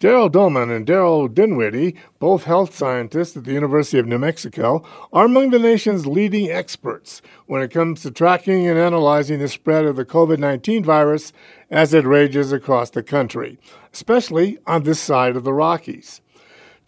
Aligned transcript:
Daryl 0.00 0.30
Domman 0.30 0.70
and 0.70 0.86
Darrell 0.86 1.26
Dinwiddie, 1.26 1.96
both 2.20 2.44
health 2.44 2.72
scientists 2.72 3.36
at 3.36 3.42
the 3.42 3.52
University 3.52 3.98
of 3.98 4.06
New 4.06 4.18
Mexico, 4.18 4.84
are 5.12 5.24
among 5.24 5.50
the 5.50 5.58
nation's 5.58 6.06
leading 6.06 6.48
experts 6.48 7.20
when 7.46 7.62
it 7.62 7.72
comes 7.72 8.02
to 8.02 8.12
tracking 8.12 8.68
and 8.68 8.78
analyzing 8.78 9.40
the 9.40 9.48
spread 9.48 9.84
of 9.84 9.96
the 9.96 10.04
COVID 10.04 10.38
19 10.38 10.84
virus 10.84 11.32
as 11.68 11.92
it 11.92 12.06
rages 12.06 12.52
across 12.52 12.90
the 12.90 13.02
country, 13.02 13.58
especially 13.92 14.56
on 14.68 14.84
this 14.84 15.00
side 15.00 15.34
of 15.34 15.42
the 15.42 15.52
Rockies. 15.52 16.20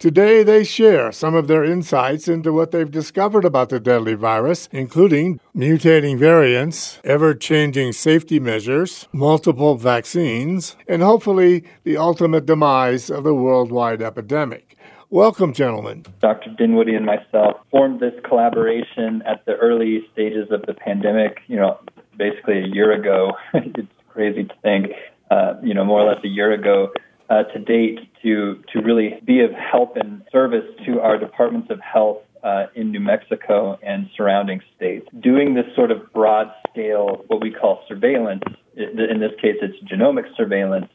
Today, 0.01 0.41
they 0.41 0.63
share 0.63 1.11
some 1.11 1.35
of 1.35 1.45
their 1.45 1.63
insights 1.63 2.27
into 2.27 2.51
what 2.51 2.71
they've 2.71 2.89
discovered 2.89 3.45
about 3.45 3.69
the 3.69 3.79
deadly 3.79 4.15
virus, 4.15 4.67
including 4.71 5.39
mutating 5.55 6.17
variants, 6.17 6.99
ever 7.03 7.35
changing 7.35 7.93
safety 7.93 8.39
measures, 8.39 9.07
multiple 9.13 9.75
vaccines, 9.75 10.75
and 10.87 11.03
hopefully 11.03 11.63
the 11.83 11.97
ultimate 11.97 12.47
demise 12.47 13.11
of 13.11 13.23
the 13.23 13.35
worldwide 13.35 14.01
epidemic. 14.01 14.75
Welcome, 15.11 15.53
gentlemen. 15.53 16.07
Dr. 16.19 16.49
Dinwiddie 16.57 16.95
and 16.95 17.05
myself 17.05 17.57
formed 17.69 17.99
this 17.99 18.15
collaboration 18.23 19.21
at 19.27 19.45
the 19.45 19.53
early 19.57 20.07
stages 20.13 20.49
of 20.49 20.63
the 20.63 20.73
pandemic, 20.73 21.41
you 21.45 21.57
know, 21.57 21.79
basically 22.17 22.57
a 22.57 22.65
year 22.65 22.91
ago. 22.91 23.33
it's 23.53 23.87
crazy 24.09 24.45
to 24.45 24.53
think, 24.63 24.93
uh, 25.29 25.53
you 25.61 25.75
know, 25.75 25.85
more 25.85 26.01
or 26.01 26.11
less 26.11 26.23
a 26.23 26.27
year 26.27 26.51
ago 26.53 26.91
uh, 27.31 27.43
to 27.43 27.59
date 27.59 27.99
to 28.21 28.61
to 28.73 28.81
really 28.81 29.19
be 29.25 29.39
of 29.39 29.51
help 29.51 29.95
and 29.95 30.21
service 30.31 30.65
to 30.85 30.99
our 30.99 31.17
departments 31.17 31.69
of 31.71 31.79
health 31.79 32.17
uh, 32.43 32.65
in 32.75 32.91
New 32.91 32.99
Mexico 32.99 33.79
and 33.81 34.09
surrounding 34.17 34.59
states. 34.75 35.07
Doing 35.17 35.53
this 35.53 35.65
sort 35.73 35.91
of 35.91 36.11
broad 36.11 36.51
scale, 36.69 37.23
what 37.27 37.41
we 37.41 37.51
call 37.51 37.83
surveillance, 37.87 38.43
in 38.75 39.19
this 39.19 39.31
case 39.41 39.55
it's 39.61 39.77
genomic 39.89 40.25
surveillance, 40.35 40.89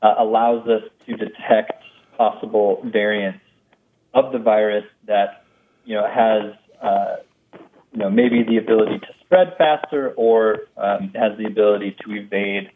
uh, 0.00 0.14
allows 0.18 0.66
us 0.68 0.82
to 1.06 1.16
detect 1.16 1.82
possible 2.16 2.82
variants 2.90 3.40
of 4.14 4.32
the 4.32 4.38
virus 4.38 4.84
that 5.06 5.44
you 5.84 5.94
know 5.96 6.06
has 6.08 6.54
uh, 6.82 7.16
you 7.92 7.98
know 7.98 8.08
maybe 8.08 8.42
the 8.42 8.56
ability 8.56 9.00
to 9.00 9.08
spread 9.20 9.54
faster 9.58 10.14
or 10.16 10.60
um, 10.78 11.12
has 11.14 11.36
the 11.36 11.44
ability 11.44 11.94
to 12.06 12.14
evade 12.14 12.70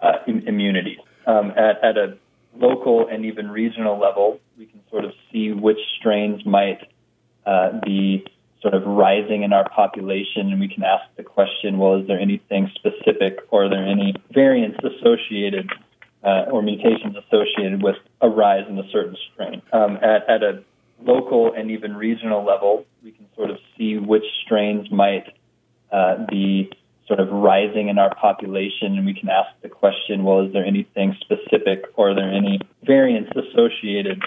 uh, 0.00 0.12
immunity. 0.26 0.96
Um, 1.26 1.52
at, 1.56 1.82
at 1.82 1.96
a 1.96 2.18
local 2.58 3.08
and 3.08 3.24
even 3.24 3.50
regional 3.50 3.98
level, 3.98 4.40
we 4.56 4.66
can 4.66 4.80
sort 4.90 5.04
of 5.04 5.12
see 5.32 5.52
which 5.52 5.78
strains 5.98 6.44
might 6.44 6.80
uh, 7.46 7.80
be 7.84 8.24
sort 8.62 8.74
of 8.74 8.82
rising 8.86 9.42
in 9.42 9.52
our 9.52 9.68
population, 9.68 10.50
and 10.50 10.58
we 10.58 10.68
can 10.68 10.82
ask 10.82 11.04
the 11.16 11.22
question, 11.22 11.76
well, 11.76 12.00
is 12.00 12.06
there 12.06 12.18
anything 12.18 12.70
specific 12.74 13.40
or 13.50 13.66
are 13.66 13.68
there 13.68 13.86
any 13.86 14.14
variants 14.32 14.78
associated 14.82 15.70
uh, 16.22 16.46
or 16.50 16.62
mutations 16.62 17.14
associated 17.26 17.82
with 17.82 17.96
a 18.22 18.28
rise 18.28 18.64
in 18.68 18.78
a 18.78 18.88
certain 18.90 19.16
strain? 19.32 19.60
Um, 19.72 19.98
at, 19.98 20.28
at 20.30 20.42
a 20.42 20.64
local 21.02 21.52
and 21.52 21.70
even 21.70 21.94
regional 21.94 22.44
level, 22.44 22.86
we 23.02 23.12
can 23.12 23.26
sort 23.36 23.50
of 23.50 23.58
see 23.76 23.98
which 23.98 24.24
strains 24.44 24.90
might 24.90 25.26
uh, 25.92 26.24
be 26.30 26.72
sort 27.06 27.20
of 27.20 27.28
rising 27.30 27.88
in 27.88 27.98
our 27.98 28.14
population, 28.14 28.96
and 28.96 29.04
we 29.04 29.14
can 29.14 29.28
ask 29.28 29.50
the 29.62 29.68
question, 29.68 30.24
well, 30.24 30.40
is 30.46 30.52
there 30.52 30.64
anything 30.64 31.14
specific 31.20 31.84
or 31.96 32.10
are 32.10 32.14
there 32.14 32.32
any 32.32 32.60
variants 32.84 33.30
associated 33.36 34.22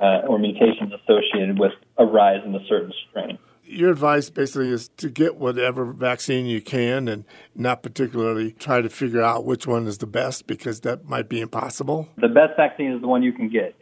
uh, 0.00 0.22
or 0.28 0.38
mutations 0.38 0.92
associated 0.92 1.58
with 1.58 1.72
a 1.96 2.04
rise 2.04 2.42
in 2.44 2.54
a 2.54 2.64
certain 2.68 2.92
strain? 3.08 3.38
Your 3.64 3.90
advice 3.90 4.30
basically 4.30 4.70
is 4.70 4.88
to 4.96 5.10
get 5.10 5.36
whatever 5.36 5.84
vaccine 5.92 6.46
you 6.46 6.62
can 6.62 7.06
and 7.06 7.24
not 7.54 7.82
particularly 7.82 8.52
try 8.52 8.80
to 8.80 8.88
figure 8.88 9.20
out 9.20 9.44
which 9.44 9.66
one 9.66 9.86
is 9.86 9.98
the 9.98 10.06
best 10.06 10.46
because 10.46 10.80
that 10.80 11.04
might 11.06 11.28
be 11.28 11.40
impossible. 11.40 12.08
The 12.16 12.28
best 12.28 12.56
vaccine 12.56 12.92
is 12.92 13.02
the 13.02 13.08
one 13.08 13.22
you 13.22 13.32
can 13.32 13.50
get. 13.50 13.74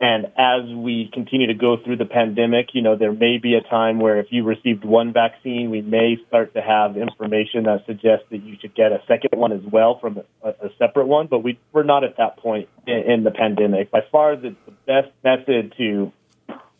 And 0.00 0.26
as 0.36 0.68
we 0.74 1.08
continue 1.12 1.46
to 1.46 1.54
go 1.54 1.76
through 1.82 1.96
the 1.96 2.04
pandemic, 2.04 2.70
you 2.72 2.82
know, 2.82 2.96
there 2.96 3.12
may 3.12 3.38
be 3.38 3.54
a 3.54 3.60
time 3.60 4.00
where 4.00 4.18
if 4.18 4.26
you 4.30 4.44
received 4.44 4.84
one 4.84 5.12
vaccine, 5.12 5.70
we 5.70 5.82
may 5.82 6.16
start 6.26 6.52
to 6.54 6.60
have 6.60 6.96
information 6.96 7.64
that 7.64 7.84
suggests 7.86 8.26
that 8.30 8.42
you 8.42 8.56
should 8.60 8.74
get 8.74 8.90
a 8.92 9.00
second 9.06 9.38
one 9.38 9.52
as 9.52 9.62
well 9.62 9.98
from 10.00 10.20
a, 10.42 10.48
a 10.48 10.68
separate 10.78 11.06
one. 11.06 11.28
But 11.28 11.44
we, 11.44 11.58
we're 11.72 11.84
not 11.84 12.02
at 12.02 12.16
that 12.18 12.38
point 12.38 12.68
in, 12.86 13.12
in 13.12 13.24
the 13.24 13.30
pandemic. 13.30 13.90
By 13.90 14.00
far, 14.10 14.36
the, 14.36 14.56
the 14.66 14.72
best 14.86 15.10
method 15.22 15.74
to, 15.78 16.12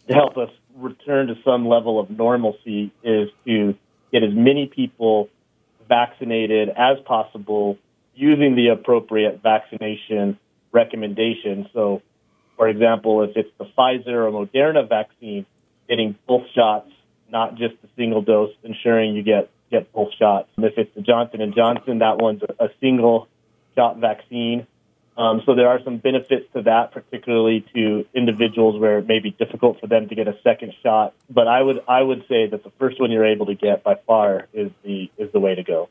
to 0.08 0.14
help 0.14 0.36
us 0.36 0.50
return 0.76 1.28
to 1.28 1.34
some 1.44 1.68
level 1.68 2.00
of 2.00 2.10
normalcy 2.10 2.92
is 3.04 3.28
to 3.46 3.74
get 4.12 4.24
as 4.24 4.34
many 4.34 4.66
people 4.66 5.28
vaccinated 5.88 6.68
as 6.70 6.98
possible 7.04 7.78
using 8.14 8.56
the 8.56 8.68
appropriate 8.68 9.40
vaccination 9.42 10.38
recommendations. 10.72 11.66
So, 11.72 12.02
for 12.56 12.68
example, 12.68 13.22
if 13.22 13.36
it's 13.36 13.50
the 13.58 13.64
Pfizer 13.64 14.08
or 14.08 14.30
Moderna 14.30 14.88
vaccine, 14.88 15.46
getting 15.88 16.16
both 16.26 16.44
shots, 16.54 16.90
not 17.30 17.56
just 17.56 17.74
a 17.84 17.88
single 17.96 18.22
dose, 18.22 18.52
ensuring 18.62 19.14
you 19.14 19.22
get 19.22 19.50
get 19.70 19.92
both 19.92 20.12
shots. 20.18 20.48
And 20.56 20.64
if 20.64 20.74
it's 20.76 20.94
the 20.94 21.02
Johnson 21.02 21.40
and 21.40 21.54
Johnson, 21.54 21.98
that 21.98 22.18
one's 22.18 22.42
a, 22.60 22.68
single 22.80 23.28
shot 23.74 23.98
vaccine. 23.98 24.66
Um, 25.16 25.42
so 25.46 25.54
there 25.54 25.68
are 25.68 25.80
some 25.82 25.98
benefits 25.98 26.46
to 26.54 26.62
that, 26.62 26.92
particularly 26.92 27.64
to 27.74 28.04
individuals 28.14 28.80
where 28.80 28.98
it 28.98 29.06
may 29.06 29.20
be 29.20 29.30
difficult 29.30 29.80
for 29.80 29.86
them 29.86 30.08
to 30.08 30.14
get 30.14 30.28
a 30.28 30.36
second 30.42 30.74
shot. 30.82 31.14
But 31.30 31.48
I 31.48 31.62
would 31.62 31.82
I 31.88 32.02
would 32.02 32.24
say 32.28 32.46
that 32.46 32.62
the 32.62 32.70
first 32.78 33.00
one 33.00 33.10
you're 33.10 33.26
able 33.26 33.46
to 33.46 33.54
get 33.54 33.82
by 33.82 33.96
far 34.06 34.48
is 34.52 34.70
the 34.84 35.10
is 35.18 35.32
the 35.32 35.40
way 35.40 35.54
to 35.54 35.62
go. 35.62 35.88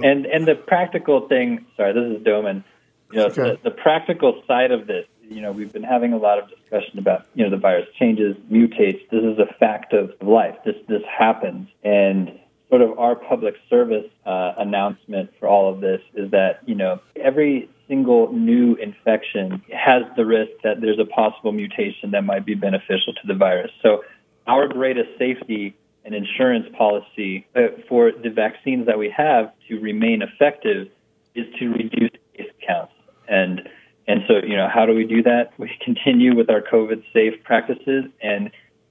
And 0.00 0.26
and 0.26 0.46
the 0.46 0.54
practical 0.54 1.28
thing, 1.28 1.66
sorry, 1.76 1.92
this 1.94 2.18
is 2.18 2.26
Domman. 2.26 2.64
You 3.12 3.18
know, 3.20 3.26
okay. 3.26 3.58
the, 3.62 3.70
the 3.70 3.76
practical 3.76 4.42
side 4.48 4.72
of 4.72 4.86
this 4.88 5.06
you 5.28 5.40
know, 5.40 5.52
we've 5.52 5.72
been 5.72 5.82
having 5.82 6.12
a 6.12 6.16
lot 6.16 6.38
of 6.38 6.48
discussion 6.48 6.98
about, 6.98 7.26
you 7.34 7.44
know, 7.44 7.50
the 7.50 7.56
virus 7.56 7.88
changes, 7.98 8.36
mutates. 8.50 9.08
This 9.10 9.22
is 9.22 9.38
a 9.38 9.46
fact 9.58 9.92
of 9.92 10.12
life. 10.20 10.56
This 10.64 10.76
this 10.88 11.02
happens, 11.06 11.68
and 11.82 12.38
sort 12.68 12.82
of 12.82 12.98
our 12.98 13.14
public 13.14 13.54
service 13.70 14.10
uh, 14.24 14.54
announcement 14.58 15.30
for 15.38 15.48
all 15.48 15.72
of 15.72 15.80
this 15.80 16.00
is 16.14 16.30
that 16.32 16.60
you 16.66 16.74
know 16.74 17.00
every 17.16 17.68
single 17.88 18.32
new 18.32 18.74
infection 18.74 19.62
has 19.72 20.02
the 20.16 20.24
risk 20.26 20.50
that 20.64 20.80
there's 20.80 20.98
a 20.98 21.04
possible 21.04 21.52
mutation 21.52 22.10
that 22.10 22.24
might 22.24 22.44
be 22.44 22.54
beneficial 22.54 23.14
to 23.14 23.26
the 23.26 23.34
virus. 23.34 23.70
So 23.82 24.04
our 24.46 24.66
greatest 24.66 25.10
safety 25.18 25.76
and 26.04 26.14
insurance 26.14 26.66
policy 26.76 27.46
uh, 27.54 27.68
for 27.88 28.12
the 28.12 28.30
vaccines 28.30 28.86
that 28.86 28.98
we 28.98 29.10
have 29.10 29.52
to 29.68 29.78
remain 29.78 30.22
effective 30.22 30.88
is 31.34 31.46
to 31.58 31.68
reduce 31.72 32.10
case 32.36 32.50
counts 32.66 32.92
and 33.28 33.68
and 34.08 34.22
so, 34.28 34.34
you 34.46 34.56
know, 34.56 34.68
how 34.72 34.86
do 34.86 34.94
we 34.94 35.04
do 35.04 35.22
that? 35.24 35.52
We 35.58 35.70
continue 35.84 36.36
with 36.36 36.50
our 36.50 36.62
COVID 36.62 37.02
safe 37.12 37.42
practices 37.44 38.04
and 38.22 38.50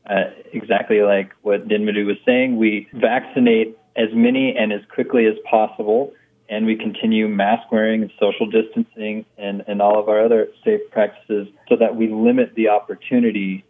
uh, 0.10 0.26
exactly 0.54 1.02
like 1.02 1.32
what 1.42 1.68
Dinwiddie 1.68 2.04
was 2.04 2.18
saying, 2.26 2.58
we 2.58 2.88
vaccinate 2.94 3.78
as 3.96 4.10
many 4.14 4.56
and 4.56 4.72
as 4.72 4.82
quickly 4.94 5.26
as 5.26 5.34
possible, 5.50 6.14
and 6.48 6.66
we 6.66 6.76
continue 6.76 7.28
mask 7.28 7.72
wearing 7.72 8.04
and 8.04 8.12
social 8.20 8.46
distancing 8.46 9.26
and, 9.38 9.64
and 9.68 9.82
all 9.82 10.00
of 10.00 10.08
our 10.10 10.24
other 10.24 10.50
safe 10.64 10.82
practices 10.92 11.48
so 11.70 11.76
that 11.78 11.96
we 11.96 12.08
limit 12.08 12.54
the 12.56 12.70
opportunity 12.70 13.64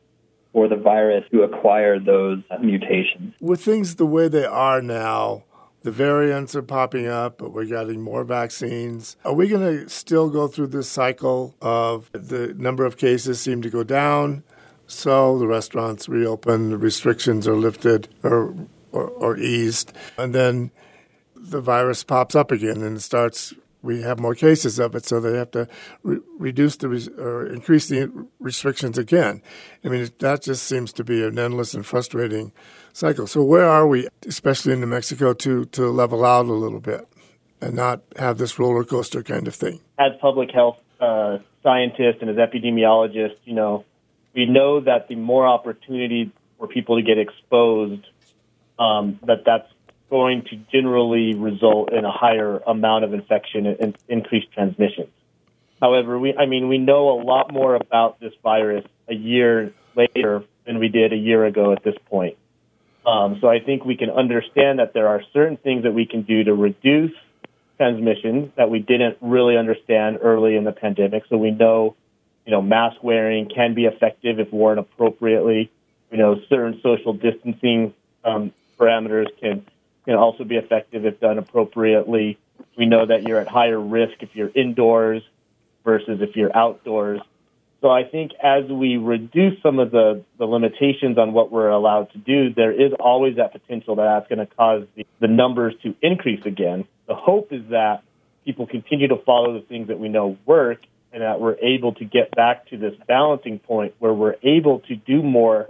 for 0.51 0.67
the 0.67 0.75
virus 0.75 1.23
to 1.31 1.43
acquire 1.43 1.99
those 1.99 2.39
mutations. 2.61 3.33
With 3.39 3.61
things 3.61 3.95
the 3.95 4.05
way 4.05 4.27
they 4.27 4.45
are 4.45 4.81
now, 4.81 5.43
the 5.85 5.91
variants 5.91 6.55
are 6.55 6.63
popping 6.63 7.05
up, 7.05 7.37
but 7.37 7.53
we're 7.53 7.63
getting 7.63 8.01
more 8.01 8.23
vaccines. 8.23 9.17
Are 9.23 9.35
we 9.35 9.47
going 9.47 9.61
to 9.61 9.87
still 9.87 10.31
go 10.31 10.47
through 10.47 10.67
this 10.67 10.89
cycle 10.89 11.55
of 11.61 12.09
the 12.11 12.55
number 12.57 12.85
of 12.85 12.97
cases 12.97 13.39
seem 13.39 13.61
to 13.61 13.69
go 13.69 13.83
down? 13.83 14.43
So 14.87 15.37
the 15.37 15.45
restaurants 15.45 16.09
reopen, 16.09 16.71
the 16.71 16.79
restrictions 16.79 17.47
are 17.47 17.55
lifted 17.55 18.09
or, 18.23 18.55
or, 18.91 19.09
or 19.09 19.37
eased, 19.37 19.93
and 20.17 20.33
then 20.33 20.71
the 21.35 21.61
virus 21.61 22.03
pops 22.03 22.33
up 22.33 22.51
again 22.51 22.81
and 22.81 22.99
starts 22.99 23.53
we 23.85 24.01
have 24.01 24.19
more 24.19 24.35
cases 24.35 24.79
of 24.79 24.95
it, 24.95 25.05
so 25.05 25.19
they 25.19 25.37
have 25.37 25.51
to 25.51 25.67
re- 26.03 26.19
reduce 26.37 26.75
the 26.77 26.89
res- 26.89 27.07
or 27.07 27.45
increase 27.45 27.87
the 27.87 28.27
restrictions 28.39 28.97
again. 28.97 29.41
I 29.83 29.89
mean, 29.89 30.09
that 30.19 30.41
just 30.41 30.63
seems 30.63 30.91
to 30.93 31.03
be 31.03 31.23
an 31.23 31.37
endless 31.37 31.73
and 31.73 31.85
frustrating 31.85 32.51
cycle. 32.91 33.27
So, 33.27 33.43
where 33.43 33.69
are 33.69 33.87
we, 33.87 34.07
especially 34.27 34.73
in 34.73 34.79
New 34.81 34.87
Mexico, 34.87 35.33
to 35.33 35.65
to 35.65 35.89
level 35.89 36.25
out 36.25 36.47
a 36.47 36.53
little 36.53 36.81
bit 36.81 37.07
and 37.61 37.75
not 37.75 38.01
have 38.17 38.37
this 38.37 38.57
roller 38.59 38.83
coaster 38.83 39.23
kind 39.23 39.47
of 39.47 39.55
thing? 39.55 39.79
As 39.99 40.11
public 40.19 40.49
health 40.51 40.79
uh, 40.99 41.37
scientists 41.63 42.17
and 42.21 42.29
as 42.29 42.37
epidemiologists, 42.37 43.37
you 43.45 43.53
know, 43.53 43.85
we 44.33 44.45
know 44.45 44.81
that 44.81 45.07
the 45.07 45.15
more 45.15 45.47
opportunity 45.47 46.31
for 46.57 46.67
people 46.67 46.97
to 46.97 47.03
get 47.03 47.17
exposed, 47.17 48.05
um, 48.79 49.19
that 49.23 49.43
that's 49.45 49.67
going 50.09 50.43
to 50.43 50.55
generally 50.71 51.33
result 51.33 51.91
in 51.91 52.05
a 52.05 52.11
higher 52.11 52.59
amount 52.67 53.03
of 53.03 53.13
infection 53.13 53.65
and 53.65 53.97
increased 54.07 54.51
transmission. 54.53 55.07
However, 55.81 56.17
we, 56.17 56.35
I 56.35 56.45
mean, 56.45 56.67
we 56.67 56.77
know 56.77 57.09
a 57.09 57.19
lot 57.21 57.51
more 57.51 57.75
about 57.75 58.19
this 58.19 58.33
virus 58.41 58.85
a 59.07 59.15
year 59.15 59.73
later 59.95 60.43
than 60.65 60.79
we 60.79 60.87
did 60.87 61.11
a 61.11 61.17
year 61.17 61.45
ago 61.45 61.71
at 61.73 61.83
this 61.83 61.95
point. 62.09 62.37
Um, 63.05 63.37
so 63.41 63.47
I 63.47 63.59
think 63.59 63.85
we 63.85 63.97
can 63.97 64.09
understand 64.09 64.79
that 64.79 64.93
there 64.93 65.07
are 65.07 65.21
certain 65.33 65.57
things 65.57 65.83
that 65.83 65.93
we 65.93 66.05
can 66.05 66.23
do 66.23 66.43
to 66.43 66.53
reduce 66.53 67.11
transmission 67.77 68.53
that 68.55 68.69
we 68.69 68.79
didn't 68.79 69.17
really 69.21 69.57
understand 69.57 70.19
early 70.21 70.55
in 70.55 70.63
the 70.63 70.71
pandemic. 70.71 71.23
So 71.29 71.37
we 71.37 71.51
know 71.51 71.95
you 72.45 72.51
know, 72.51 72.61
mask 72.61 72.97
wearing 73.01 73.49
can 73.49 73.73
be 73.73 73.85
effective 73.85 74.39
if 74.39 74.51
worn 74.53 74.77
appropriately. 74.77 75.71
You 76.11 76.17
know, 76.17 76.39
certain 76.47 76.79
social 76.81 77.13
distancing 77.13 77.93
um, 78.23 78.53
parameters 78.77 79.27
can 79.39 79.65
can 80.05 80.15
also 80.15 80.43
be 80.43 80.55
effective 80.55 81.05
if 81.05 81.19
done 81.19 81.37
appropriately. 81.37 82.37
We 82.77 82.85
know 82.85 83.05
that 83.05 83.23
you're 83.23 83.39
at 83.39 83.47
higher 83.47 83.79
risk 83.79 84.13
if 84.21 84.29
you're 84.33 84.51
indoors 84.53 85.23
versus 85.83 86.19
if 86.21 86.35
you're 86.35 86.55
outdoors. 86.55 87.21
So 87.81 87.91
I 87.91 88.03
think 88.03 88.31
as 88.41 88.65
we 88.65 88.97
reduce 88.97 89.61
some 89.61 89.79
of 89.79 89.91
the, 89.91 90.23
the 90.37 90.45
limitations 90.45 91.17
on 91.17 91.33
what 91.33 91.51
we're 91.51 91.69
allowed 91.69 92.11
to 92.13 92.17
do, 92.17 92.53
there 92.53 92.71
is 92.71 92.93
always 92.99 93.35
that 93.35 93.51
potential 93.51 93.95
that 93.97 94.05
that's 94.05 94.27
going 94.27 94.47
to 94.47 94.55
cause 94.55 94.87
the, 94.95 95.05
the 95.19 95.27
numbers 95.27 95.75
to 95.83 95.95
increase 96.01 96.45
again. 96.45 96.85
The 97.07 97.15
hope 97.15 97.51
is 97.51 97.61
that 97.69 98.03
people 98.43 98.65
continue 98.65 99.07
to 99.09 99.17
follow 99.17 99.53
the 99.53 99.65
things 99.65 99.89
that 99.89 99.99
we 99.99 100.09
know 100.09 100.37
work 100.45 100.79
and 101.11 101.21
that 101.21 101.39
we're 101.39 101.57
able 101.61 101.93
to 101.95 102.05
get 102.05 102.31
back 102.31 102.67
to 102.69 102.77
this 102.77 102.93
balancing 103.07 103.59
point 103.59 103.93
where 103.99 104.13
we're 104.13 104.37
able 104.43 104.79
to 104.81 104.95
do 104.95 105.21
more 105.21 105.67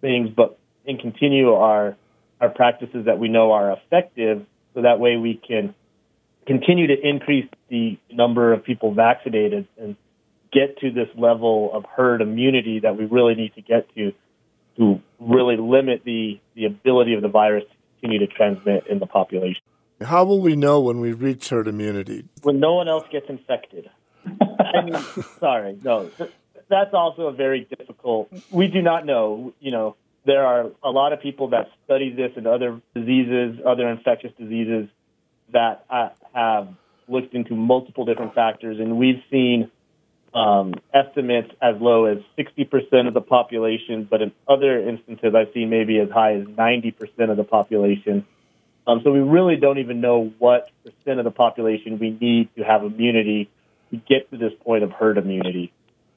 things 0.00 0.30
but 0.30 0.58
and 0.86 0.98
continue 0.98 1.52
our 1.52 1.96
our 2.40 2.48
practices 2.48 3.06
that 3.06 3.18
we 3.18 3.28
know 3.28 3.52
are 3.52 3.72
effective 3.72 4.46
so 4.74 4.82
that 4.82 5.00
way 5.00 5.16
we 5.16 5.40
can 5.46 5.74
continue 6.46 6.86
to 6.86 6.94
increase 7.02 7.48
the 7.68 7.98
number 8.10 8.52
of 8.52 8.64
people 8.64 8.94
vaccinated 8.94 9.68
and 9.76 9.96
get 10.52 10.78
to 10.78 10.90
this 10.90 11.08
level 11.16 11.70
of 11.72 11.84
herd 11.84 12.22
immunity 12.22 12.80
that 12.80 12.96
we 12.96 13.04
really 13.04 13.34
need 13.34 13.54
to 13.54 13.62
get 13.62 13.92
to 13.94 14.12
to 14.76 15.00
really 15.18 15.56
limit 15.56 16.02
the, 16.04 16.40
the 16.54 16.64
ability 16.64 17.14
of 17.14 17.22
the 17.22 17.28
virus 17.28 17.64
to 17.64 18.00
continue 18.00 18.24
to 18.24 18.32
transmit 18.32 18.86
in 18.88 19.00
the 19.00 19.06
population. 19.06 19.60
How 20.00 20.24
will 20.24 20.40
we 20.40 20.54
know 20.54 20.80
when 20.80 21.00
we 21.00 21.12
reach 21.12 21.48
herd 21.48 21.66
immunity? 21.66 22.24
When 22.42 22.60
no 22.60 22.74
one 22.74 22.88
else 22.88 23.04
gets 23.10 23.28
infected. 23.28 23.90
I 24.24 24.84
mean, 24.84 24.94
sorry, 25.40 25.76
no. 25.82 26.10
That's 26.68 26.94
also 26.94 27.22
a 27.22 27.32
very 27.32 27.66
difficult. 27.76 28.32
We 28.50 28.68
do 28.68 28.80
not 28.80 29.04
know. 29.04 29.52
You 29.58 29.72
know, 29.72 29.96
there 30.28 30.44
are 30.44 30.70
a 30.84 30.90
lot 30.90 31.14
of 31.14 31.22
people 31.22 31.48
that 31.48 31.70
study 31.86 32.12
this 32.12 32.32
and 32.36 32.46
other 32.46 32.82
diseases, 32.94 33.58
other 33.66 33.88
infectious 33.88 34.30
diseases 34.38 34.86
that 35.54 35.86
uh, 35.88 36.10
have 36.34 36.68
looked 37.08 37.32
into 37.32 37.54
multiple 37.56 38.04
different 38.04 38.34
factors, 38.34 38.78
and 38.78 38.98
we've 38.98 39.22
seen 39.30 39.70
um, 40.34 40.74
estimates 40.92 41.50
as 41.62 41.76
low 41.80 42.04
as 42.04 42.18
60% 42.38 43.08
of 43.08 43.14
the 43.14 43.22
population, 43.22 44.06
but 44.08 44.20
in 44.20 44.30
other 44.46 44.86
instances, 44.86 45.34
I've 45.34 45.54
seen 45.54 45.70
maybe 45.70 45.98
as 45.98 46.10
high 46.10 46.34
as 46.34 46.44
90% 46.44 47.30
of 47.30 47.38
the 47.38 47.44
population. 47.44 48.26
Um, 48.86 49.00
so 49.02 49.10
we 49.10 49.20
really 49.20 49.56
don't 49.56 49.78
even 49.78 50.02
know 50.02 50.30
what 50.38 50.68
percent 50.84 51.20
of 51.20 51.24
the 51.24 51.30
population 51.30 51.98
we 51.98 52.10
need 52.10 52.54
to 52.56 52.64
have 52.64 52.84
immunity 52.84 53.48
to 53.92 53.96
get 53.96 54.30
to 54.30 54.36
this 54.36 54.52
point 54.62 54.84
of 54.84 54.92
herd 54.92 55.16
immunity. 55.16 55.72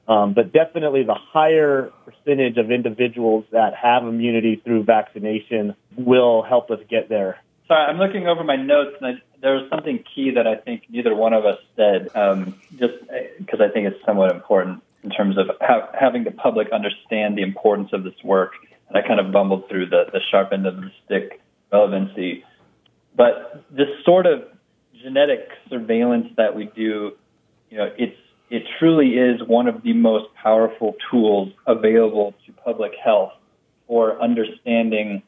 Um, 0.08 0.34
but 0.34 0.52
definitely 0.52 1.04
the 1.04 1.14
higher 1.14 1.92
percentage 2.04 2.56
of 2.56 2.70
individuals 2.70 3.44
that 3.52 3.74
have 3.80 4.02
immunity 4.02 4.60
through 4.64 4.82
vaccination 4.82 5.76
will 5.96 6.42
help 6.42 6.70
us 6.70 6.80
get 6.90 7.08
there. 7.08 7.38
Sorry, 7.68 7.86
I'm 7.86 7.98
looking 7.98 8.26
over 8.26 8.42
my 8.42 8.56
notes, 8.56 8.96
and 9.00 9.06
I, 9.06 9.22
there 9.40 9.54
was 9.54 9.70
something 9.70 10.02
key 10.14 10.32
that 10.34 10.46
I 10.46 10.56
think 10.56 10.82
neither 10.90 11.14
one 11.14 11.32
of 11.32 11.44
us 11.44 11.58
said, 11.76 12.10
um, 12.16 12.60
just 12.78 12.94
because 13.38 13.60
I 13.60 13.68
think 13.68 13.86
it's 13.86 14.04
somewhat 14.04 14.32
important 14.32 14.82
in 15.04 15.10
terms 15.10 15.38
of 15.38 15.46
ha- 15.60 15.88
having 15.98 16.24
the 16.24 16.32
public 16.32 16.72
understand 16.72 17.38
the 17.38 17.42
importance 17.42 17.90
of 17.92 18.02
this 18.02 18.14
work. 18.24 18.52
And 18.88 18.98
I 18.98 19.06
kind 19.06 19.20
of 19.20 19.32
bumbled 19.32 19.68
through 19.68 19.86
the, 19.86 20.04
the 20.12 20.20
sharp 20.30 20.52
end 20.52 20.66
of 20.66 20.76
the 20.76 20.90
stick 21.04 21.40
relevancy. 21.72 22.44
But 23.16 23.64
this 23.70 23.88
sort 24.04 24.26
of 24.26 24.44
genetic 25.02 25.48
surveillance 25.70 26.28
that 26.36 26.54
we 26.54 26.64
do, 26.64 27.12
you 27.70 27.78
know, 27.78 27.88
it's 27.96 28.16
it 28.52 28.64
truly 28.78 29.14
is 29.14 29.40
one 29.46 29.66
of 29.66 29.82
the 29.82 29.94
most 29.94 30.26
powerful 30.34 30.94
tools 31.10 31.48
available 31.66 32.34
to 32.44 32.52
public 32.52 32.92
health 33.02 33.32
for 33.86 34.20
understanding 34.22 35.22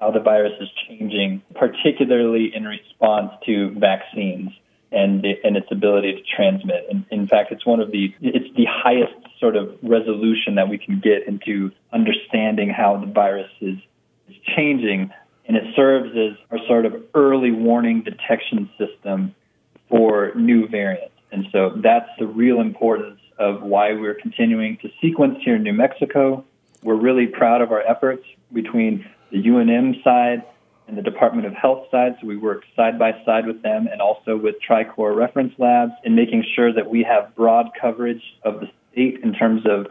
how 0.00 0.10
the 0.10 0.20
virus 0.20 0.54
is 0.58 0.68
changing, 0.88 1.42
particularly 1.54 2.50
in 2.54 2.64
response 2.64 3.32
to 3.44 3.70
vaccines 3.78 4.50
and 4.90 5.26
and 5.44 5.58
its 5.58 5.66
ability 5.70 6.12
to 6.14 6.22
transmit. 6.34 6.86
And 6.88 7.04
in 7.10 7.28
fact, 7.28 7.52
it's 7.52 7.66
one 7.66 7.80
of 7.80 7.90
the 7.90 8.14
it's 8.22 8.56
the 8.56 8.64
highest 8.66 9.12
sort 9.38 9.56
of 9.56 9.76
resolution 9.82 10.54
that 10.54 10.70
we 10.70 10.78
can 10.78 11.00
get 11.00 11.28
into 11.28 11.70
understanding 11.92 12.70
how 12.70 12.96
the 12.96 13.12
virus 13.12 13.50
is, 13.60 13.76
is 14.26 14.36
changing, 14.56 15.10
and 15.46 15.58
it 15.58 15.64
serves 15.76 16.16
as 16.16 16.38
our 16.50 16.66
sort 16.66 16.86
of 16.86 16.94
early 17.14 17.50
warning 17.50 18.02
detection 18.02 18.70
system 18.78 19.34
for 19.90 20.32
new 20.34 20.66
variants. 20.66 21.13
And 21.34 21.48
so 21.50 21.72
that's 21.82 22.08
the 22.20 22.28
real 22.28 22.60
importance 22.60 23.20
of 23.40 23.60
why 23.62 23.92
we're 23.92 24.14
continuing 24.14 24.76
to 24.82 24.88
sequence 25.02 25.38
here 25.44 25.56
in 25.56 25.64
New 25.64 25.72
Mexico. 25.72 26.44
We're 26.84 26.94
really 26.94 27.26
proud 27.26 27.60
of 27.60 27.72
our 27.72 27.80
efforts 27.80 28.22
between 28.52 29.04
the 29.32 29.42
UNM 29.42 30.04
side 30.04 30.44
and 30.86 30.96
the 30.96 31.02
Department 31.02 31.48
of 31.48 31.52
Health 31.54 31.88
side. 31.90 32.14
So 32.20 32.28
we 32.28 32.36
work 32.36 32.62
side 32.76 33.00
by 33.00 33.20
side 33.26 33.48
with 33.48 33.62
them 33.62 33.88
and 33.90 34.00
also 34.00 34.36
with 34.36 34.54
TriCore 34.62 35.16
reference 35.16 35.52
labs 35.58 35.90
in 36.04 36.14
making 36.14 36.44
sure 36.54 36.72
that 36.72 36.88
we 36.88 37.02
have 37.02 37.34
broad 37.34 37.70
coverage 37.80 38.22
of 38.44 38.60
the 38.60 38.70
state 38.92 39.18
in 39.24 39.32
terms 39.32 39.62
of 39.66 39.88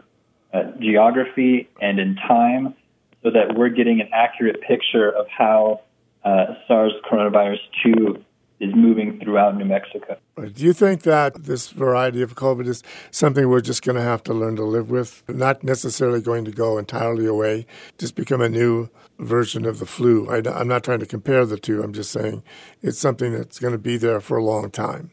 uh, 0.54 0.70
geography 0.80 1.68
and 1.78 2.00
in 2.00 2.16
time 2.16 2.74
so 3.22 3.30
that 3.32 3.54
we're 3.54 3.68
getting 3.68 4.00
an 4.00 4.08
accurate 4.14 4.62
picture 4.62 5.10
of 5.10 5.26
how 5.28 5.82
uh, 6.24 6.54
SARS 6.66 6.92
coronavirus 7.04 7.58
2 7.84 8.24
is 8.60 8.74
moving 8.74 9.18
throughout 9.20 9.56
New 9.56 9.64
Mexico. 9.64 10.16
Do 10.36 10.64
you 10.64 10.72
think 10.72 11.02
that 11.02 11.44
this 11.44 11.68
variety 11.68 12.22
of 12.22 12.34
COVID 12.34 12.66
is 12.66 12.82
something 13.10 13.48
we're 13.48 13.60
just 13.60 13.82
going 13.82 13.96
to 13.96 14.02
have 14.02 14.22
to 14.24 14.34
learn 14.34 14.56
to 14.56 14.64
live 14.64 14.90
with? 14.90 15.22
Not 15.28 15.64
necessarily 15.64 16.20
going 16.20 16.44
to 16.44 16.50
go 16.50 16.78
entirely 16.78 17.26
away, 17.26 17.66
just 17.98 18.14
become 18.14 18.40
a 18.40 18.48
new 18.48 18.88
version 19.18 19.64
of 19.66 19.78
the 19.78 19.86
flu. 19.86 20.28
I, 20.30 20.60
am 20.60 20.68
not 20.68 20.84
trying 20.84 21.00
to 21.00 21.06
compare 21.06 21.44
the 21.46 21.58
two. 21.58 21.82
I'm 21.82 21.92
just 21.92 22.10
saying 22.10 22.42
it's 22.82 22.98
something 22.98 23.32
that's 23.32 23.58
going 23.58 23.72
to 23.72 23.78
be 23.78 23.96
there 23.96 24.20
for 24.20 24.36
a 24.36 24.44
long 24.44 24.70
time. 24.70 25.10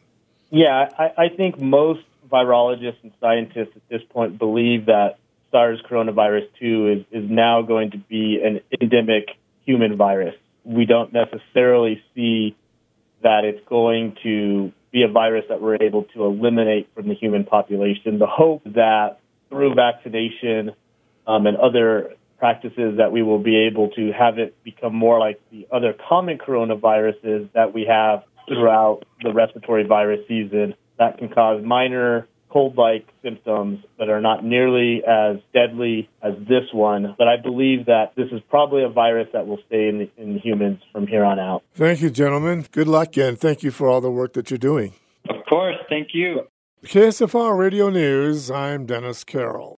Yeah, 0.50 0.88
I, 0.98 1.24
I 1.24 1.28
think 1.28 1.60
most 1.60 2.02
virologists 2.30 3.02
and 3.02 3.12
scientists 3.20 3.72
at 3.76 3.88
this 3.88 4.02
point 4.10 4.38
believe 4.38 4.86
that 4.86 5.18
SARS 5.50 5.80
coronavirus 5.88 6.48
2 6.58 7.04
is, 7.12 7.22
is 7.22 7.30
now 7.30 7.62
going 7.62 7.90
to 7.90 7.98
be 7.98 8.40
an 8.42 8.60
endemic 8.80 9.28
human 9.64 9.96
virus. 9.96 10.34
We 10.64 10.86
don't 10.86 11.12
necessarily 11.12 12.02
see 12.14 12.56
that 13.22 13.44
it's 13.44 13.66
going 13.68 14.16
to 14.22 14.72
be 14.92 15.02
a 15.02 15.08
virus 15.08 15.44
that 15.48 15.60
we're 15.60 15.82
able 15.82 16.04
to 16.14 16.24
eliminate 16.24 16.88
from 16.94 17.08
the 17.08 17.14
human 17.14 17.44
population. 17.44 18.18
The 18.18 18.26
hope 18.26 18.62
that 18.64 19.18
through 19.48 19.74
vaccination 19.74 20.72
um, 21.26 21.46
and 21.46 21.56
other 21.56 22.14
practices 22.38 22.96
that 22.98 23.12
we 23.12 23.22
will 23.22 23.38
be 23.38 23.56
able 23.56 23.88
to 23.90 24.12
have 24.12 24.38
it 24.38 24.54
become 24.64 24.94
more 24.94 25.18
like 25.18 25.40
the 25.50 25.66
other 25.70 25.94
common 26.08 26.38
coronaviruses 26.38 27.50
that 27.52 27.72
we 27.72 27.86
have 27.88 28.24
throughout 28.48 29.04
the 29.22 29.32
respiratory 29.32 29.84
virus 29.86 30.20
season 30.26 30.74
that 30.98 31.18
can 31.18 31.28
cause 31.28 31.62
minor 31.64 32.26
cold 32.52 32.76
like 32.76 33.06
symptoms 33.22 33.84
that 33.98 34.08
are 34.10 34.20
not 34.20 34.44
nearly 34.44 35.02
as 35.06 35.36
deadly 35.54 36.08
as 36.22 36.34
this 36.40 36.64
one. 36.72 37.14
But 37.16 37.28
I 37.28 37.36
believe 37.36 37.86
that 37.86 38.12
this 38.16 38.28
is 38.30 38.40
probably 38.50 38.84
a 38.84 38.88
virus 38.88 39.28
that 39.32 39.46
will 39.46 39.58
stay 39.66 39.88
in, 39.88 40.10
in 40.16 40.38
humans 40.38 40.80
from 40.92 41.06
here 41.06 41.24
on 41.24 41.38
out. 41.38 41.62
Thank 41.74 42.02
you, 42.02 42.10
gentlemen. 42.10 42.66
Good 42.70 42.88
luck, 42.88 43.16
and 43.16 43.38
thank 43.38 43.62
you 43.62 43.70
for 43.70 43.88
all 43.88 44.00
the 44.00 44.10
work 44.10 44.34
that 44.34 44.50
you're 44.50 44.58
doing. 44.58 44.92
Of 45.28 45.36
course. 45.48 45.76
Thank 45.88 46.08
you. 46.12 46.42
KSFR 46.84 47.56
Radio 47.56 47.90
News, 47.90 48.50
I'm 48.50 48.86
Dennis 48.86 49.22
Carroll. 49.22 49.78